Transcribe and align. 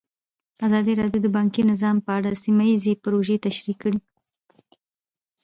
ازادي 0.67 0.93
راډیو 1.01 1.23
د 1.23 1.27
بانکي 1.37 1.61
نظام 1.71 1.97
په 2.05 2.11
اړه 2.17 2.39
سیمه 2.43 2.63
ییزې 2.69 2.93
پروژې 3.03 3.37
تشریح 3.45 3.77
کړې. 3.81 3.97